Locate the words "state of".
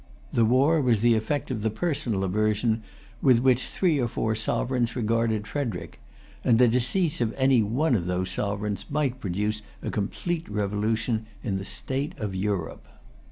11.65-12.33